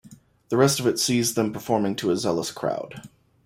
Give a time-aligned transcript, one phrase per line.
[0.49, 3.07] The rest of it sees them performing to a zealous crowd.